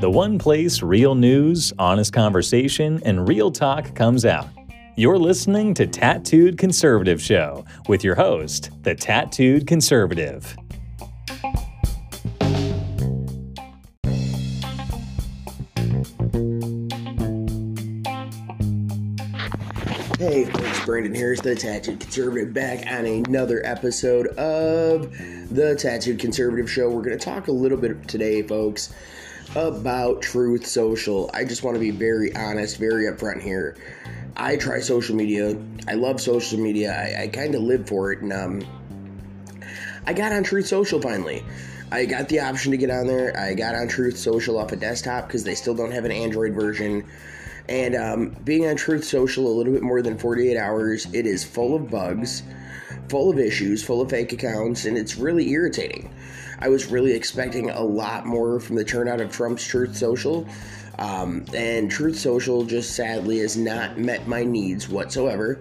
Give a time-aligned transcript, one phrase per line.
[0.00, 4.48] The one place real news, honest conversation, and real talk comes out.
[4.96, 10.56] You're listening to Tattooed Conservative Show with your host, the Tattooed Conservative.
[20.18, 25.12] Hey, folks, Brandon Harris, the Tattooed Conservative, back on another episode of
[25.54, 26.88] the Tattooed Conservative Show.
[26.88, 28.94] We're going to talk a little bit today, folks,
[29.54, 31.30] about Truth Social.
[31.34, 33.76] I just want to be very honest, very upfront here.
[34.34, 35.54] I try social media.
[35.86, 36.94] I love social media.
[36.94, 38.62] I, I kind of live for it, and um,
[40.06, 41.44] I got on Truth Social finally.
[41.92, 43.38] I got the option to get on there.
[43.38, 46.54] I got on Truth Social off a desktop because they still don't have an Android
[46.54, 47.06] version.
[47.68, 51.44] And um, being on Truth Social a little bit more than 48 hours, it is
[51.44, 52.42] full of bugs,
[53.08, 56.10] full of issues, full of fake accounts, and it's really irritating.
[56.58, 60.46] I was really expecting a lot more from the turnout of Trump's Truth Social.
[60.98, 65.60] Um, and Truth Social just sadly has not met my needs whatsoever.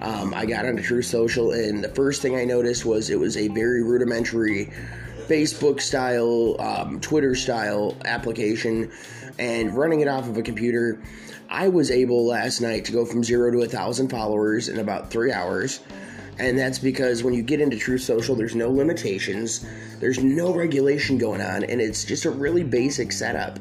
[0.00, 3.36] Um, I got onto Truth Social, and the first thing I noticed was it was
[3.36, 4.72] a very rudimentary
[5.28, 8.90] Facebook style, um, Twitter style application,
[9.38, 11.00] and running it off of a computer.
[11.52, 15.10] I was able last night to go from zero to a thousand followers in about
[15.10, 15.80] three hours.
[16.38, 19.66] And that's because when you get into Truth Social, there's no limitations,
[20.00, 23.58] there's no regulation going on, and it's just a really basic setup.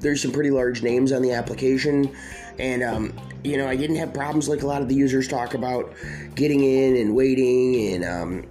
[0.00, 2.10] There's some pretty large names on the application,
[2.58, 3.12] and um,
[3.44, 5.92] you know, I didn't have problems like a lot of the users talk about
[6.34, 8.46] getting in and waiting and um,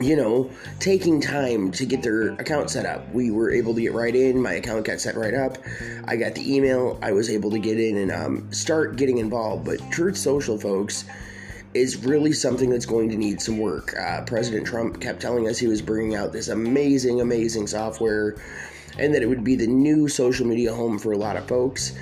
[0.00, 3.12] you know, taking time to get their account set up.
[3.12, 4.40] We were able to get right in.
[4.40, 5.58] My account got set right up.
[6.06, 6.98] I got the email.
[7.02, 9.64] I was able to get in and um, start getting involved.
[9.64, 11.04] But Truth Social, folks,
[11.74, 13.94] is really something that's going to need some work.
[13.98, 18.36] Uh, President Trump kept telling us he was bringing out this amazing, amazing software
[18.98, 21.92] and that it would be the new social media home for a lot of folks.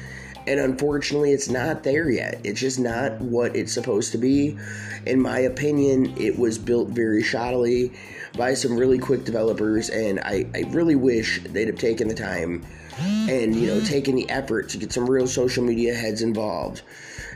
[0.46, 2.40] And unfortunately, it's not there yet.
[2.44, 4.56] It's just not what it's supposed to be.
[5.04, 7.92] In my opinion, it was built very shoddily
[8.36, 12.64] by some really quick developers, and I, I really wish they'd have taken the time
[12.98, 16.82] and, you know, taken the effort to get some real social media heads involved.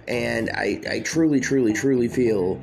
[0.09, 2.61] And I, I truly, truly, truly feel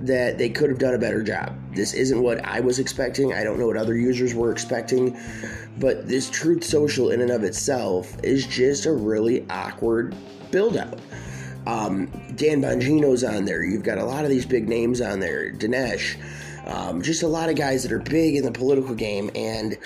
[0.00, 1.56] that they could have done a better job.
[1.74, 3.32] This isn't what I was expecting.
[3.32, 5.18] I don't know what other users were expecting.
[5.78, 10.14] But this Truth Social, in and of itself, is just a really awkward
[10.50, 10.98] build out.
[11.66, 13.64] Um, Dan Bongino's on there.
[13.64, 15.52] You've got a lot of these big names on there.
[15.52, 16.16] Dinesh.
[16.66, 19.30] Um, just a lot of guys that are big in the political game.
[19.34, 19.76] And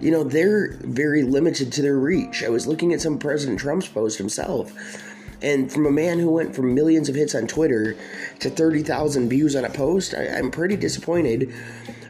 [0.00, 2.42] you know, they're very limited to their reach.
[2.42, 4.72] I was looking at some President Trump's post himself,
[5.42, 7.96] and from a man who went from millions of hits on Twitter
[8.40, 11.52] to 30,000 views on a post, I, am pretty disappointed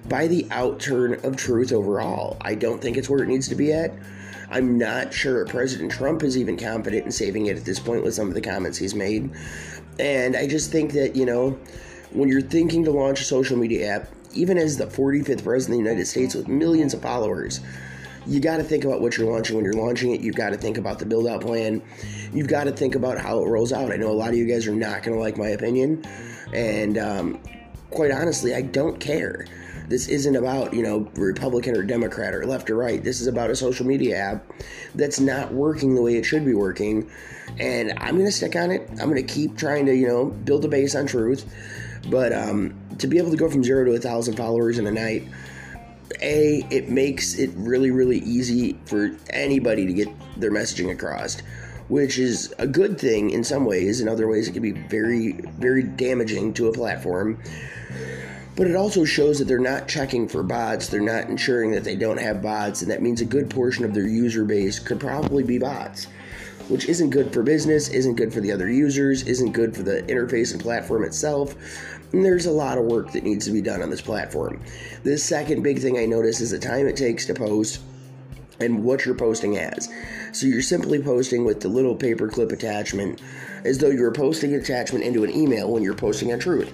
[0.09, 2.37] by the outturn of truth overall.
[2.41, 3.93] I don't think it's where it needs to be at.
[4.51, 8.15] I'm not sure President Trump is even confident in saving it at this point with
[8.15, 9.31] some of the comments he's made.
[10.01, 11.59] And I just think that, you know,
[12.11, 15.85] when you're thinking to launch a social media app, even as the 45th president of
[15.85, 17.61] the United States with millions of followers,
[18.27, 20.21] you got to think about what you're launching when you're launching it.
[20.21, 21.83] You've got to think about the build out plan.
[22.33, 23.91] You've got to think about how it rolls out.
[23.91, 26.05] I know a lot of you guys are not going to like my opinion.
[26.53, 27.41] And um,
[27.91, 29.47] quite honestly, I don't care.
[29.89, 33.03] This isn't about, you know, Republican or Democrat or left or right.
[33.03, 34.47] This is about a social media app
[34.95, 37.11] that's not working the way it should be working.
[37.59, 38.89] And I'm going to stick on it.
[38.91, 41.45] I'm going to keep trying to, you know, build a base on truth.
[42.09, 44.93] But um, to be able to go from zero to a thousand followers in a
[44.93, 45.25] night,
[46.21, 51.43] a it makes it really really easy for anybody to get their messaging across
[51.91, 54.01] which is a good thing in some ways.
[54.01, 57.43] In other ways it can be very very damaging to a platform.
[58.55, 60.89] But it also shows that they're not checking for bots.
[60.89, 63.93] They're not ensuring that they don't have bots and that means a good portion of
[63.93, 66.07] their user base could probably be bots
[66.71, 70.03] which isn't good for business isn't good for the other users isn't good for the
[70.05, 71.55] interface and platform itself
[72.13, 74.61] and there's a lot of work that needs to be done on this platform.
[75.05, 77.81] The second big thing I notice is the time it takes to post
[78.59, 79.89] and what you're posting as.
[80.33, 83.23] So you're simply posting with the little paperclip attachment
[83.65, 86.73] as though you were posting an attachment into an email when you're posting on Truth.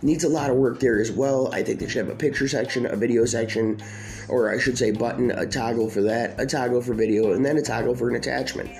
[0.00, 1.52] Needs a lot of work there as well.
[1.54, 3.80] I think they should have a picture section, a video section,
[4.28, 7.56] or I should say button, a toggle for that, a toggle for video, and then
[7.56, 8.70] a toggle for an attachment.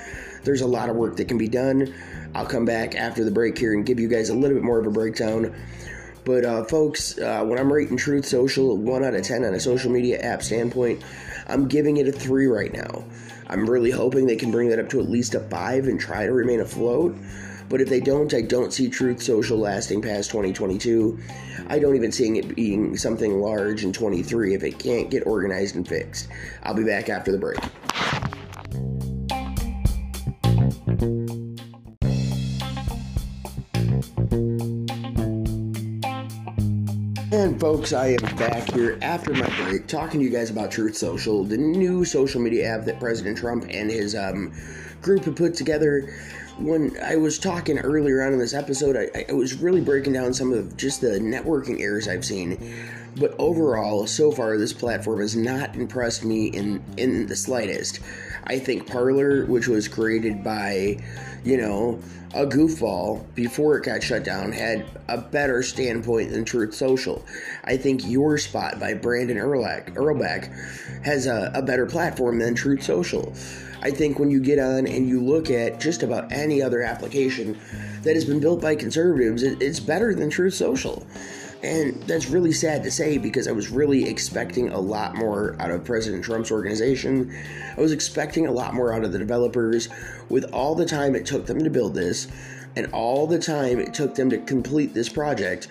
[0.44, 1.94] There's a lot of work that can be done.
[2.34, 4.78] I'll come back after the break here and give you guys a little bit more
[4.78, 5.54] of a breakdown.
[6.24, 9.60] But uh, folks, uh, when I'm rating Truth Social, one out of ten on a
[9.60, 11.02] social media app standpoint,
[11.48, 13.04] I'm giving it a three right now.
[13.48, 16.26] I'm really hoping they can bring that up to at least a five and try
[16.26, 17.16] to remain afloat.
[17.68, 21.18] But if they don't, I don't see Truth Social lasting past 2022.
[21.68, 25.76] I don't even seeing it being something large in 23 if it can't get organized
[25.76, 26.28] and fixed.
[26.62, 27.58] I'll be back after the break.
[37.32, 40.96] And folks, I am back here after my break talking to you guys about Truth
[40.96, 44.52] Social, the new social media app that President Trump and his um,
[45.00, 46.14] group have put together.
[46.58, 50.32] When I was talking earlier on in this episode, I, I was really breaking down
[50.32, 52.52] some of just the networking errors I've seen.
[53.16, 58.00] But overall, so far, this platform has not impressed me in, in the slightest.
[58.44, 60.98] I think Parler, which was created by,
[61.44, 62.00] you know,
[62.34, 67.24] a goofball before it got shut down, had a better standpoint than Truth Social.
[67.64, 70.50] I think Your Spot by Brandon Erlach, Erlbeck
[71.04, 73.34] has a, a better platform than Truth Social.
[73.82, 77.58] I think when you get on and you look at just about any other application
[78.02, 81.06] that has been built by conservatives, it, it's better than Truth Social.
[81.62, 85.70] And that's really sad to say because I was really expecting a lot more out
[85.70, 87.32] of President Trump's organization.
[87.76, 89.88] I was expecting a lot more out of the developers
[90.28, 92.26] with all the time it took them to build this
[92.74, 95.68] and all the time it took them to complete this project.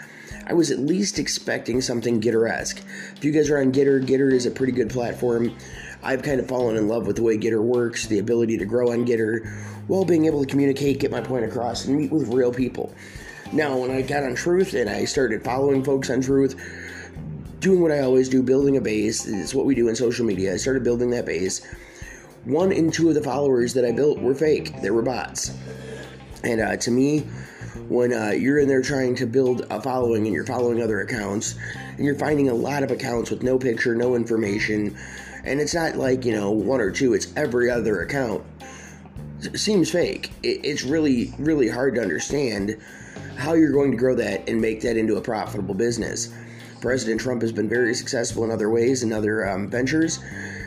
[0.48, 2.82] I was at least expecting something GETTR esque.
[3.18, 5.56] If you guys are on GETTR, GETTR is a pretty good platform.
[6.04, 8.92] I've kind of fallen in love with the way GETTR works, the ability to grow
[8.92, 9.46] on GETTR
[9.88, 12.94] while being able to communicate, get my point across, and meet with real people.
[13.54, 16.56] Now, when I got on Truth and I started following folks on Truth,
[17.60, 20.54] doing what I always do, building a base, it's what we do in social media.
[20.54, 21.66] I started building that base.
[22.46, 25.54] One in two of the followers that I built were fake, they were bots.
[26.46, 27.20] And uh, to me,
[27.90, 31.56] when uh, you're in there trying to build a following and you're following other accounts,
[31.98, 34.98] and you're finding a lot of accounts with no picture, no information,
[35.44, 38.44] and it's not like, you know, one or two, it's every other account,
[39.42, 40.32] it seems fake.
[40.42, 42.82] It, it's really, really hard to understand
[43.42, 46.32] how you're going to grow that and make that into a profitable business.
[46.80, 50.20] President Trump has been very successful in other ways and other um, ventures,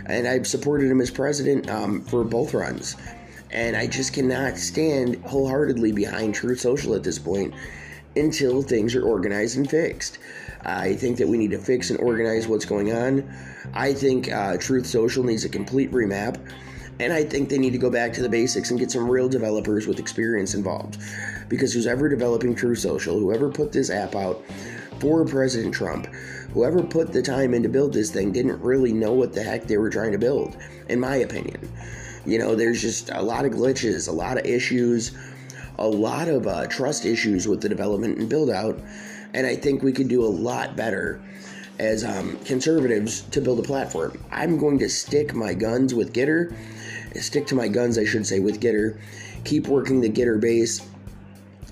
[0.07, 2.97] and I've supported him as president um, for both runs.
[3.53, 7.55] And I just cannot stand wholeheartedly behind Truth Social at this point
[8.17, 10.19] until things are organized and fixed.
[10.65, 13.29] I think that we need to fix and organize what's going on.
[13.73, 16.41] I think uh, Truth Social needs a complete remap.
[17.01, 19.29] And I think they need to go back to the basics and get some real
[19.29, 20.99] developers with experience involved.
[21.49, 24.43] Because who's ever developing True Social, whoever put this app out
[25.01, 26.07] for President Trump,
[26.53, 29.65] whoever put the time in to build this thing didn't really know what the heck
[29.65, 30.57] they were trying to build,
[30.89, 31.69] in my opinion.
[32.25, 35.17] You know, there's just a lot of glitches, a lot of issues,
[35.79, 38.81] a lot of uh, trust issues with the development and build out.
[39.35, 41.21] And I think we could do a lot better
[41.79, 44.23] as um, conservatives to build a platform.
[44.31, 46.55] I'm going to stick my guns with GETTR,
[47.21, 48.99] stick to my guns, I should say, with GETTR,
[49.45, 50.87] keep working the GETTR base,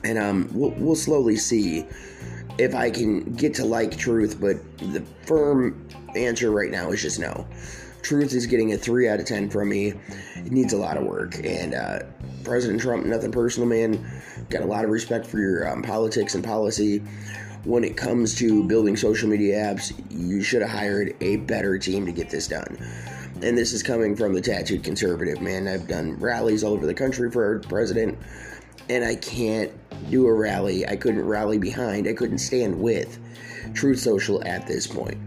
[0.04, 1.86] and um, we'll, we'll slowly see
[2.58, 7.18] if I can get to like Truth, but the firm answer right now is just
[7.18, 7.46] no.
[8.02, 9.94] Truth is getting a 3 out of 10 from me.
[10.34, 11.36] It needs a lot of work.
[11.44, 12.00] And uh,
[12.42, 14.04] President Trump, nothing personal, man.
[14.50, 17.00] Got a lot of respect for your um, politics and policy.
[17.64, 22.06] When it comes to building social media apps, you should have hired a better team
[22.06, 22.76] to get this done.
[23.40, 25.68] And this is coming from the tattooed conservative, man.
[25.68, 28.18] I've done rallies all over the country for our president,
[28.88, 29.70] and I can't
[30.10, 30.86] do a rally.
[30.86, 33.18] I couldn't rally behind, I couldn't stand with
[33.74, 35.18] Truth Social at this point.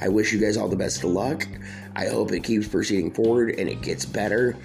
[0.00, 1.46] I wish you guys all the best of luck.
[1.96, 4.56] I hope it keeps proceeding forward and it gets better.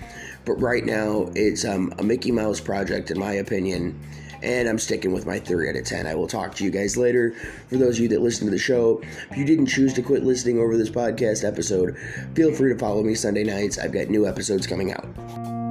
[0.46, 4.00] But right now, it's um, a Mickey Mouse project, in my opinion,
[4.44, 6.06] and I'm sticking with my 3 out of 10.
[6.06, 7.32] I will talk to you guys later.
[7.70, 10.24] For those of you that listen to the show, if you didn't choose to quit
[10.24, 11.98] listening over this podcast episode,
[12.36, 13.80] feel free to follow me Sunday nights.
[13.80, 15.65] I've got new episodes coming out.